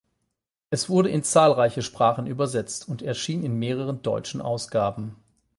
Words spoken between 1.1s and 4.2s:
in zahlreiche Sprachen übersetzt und erschien in mehreren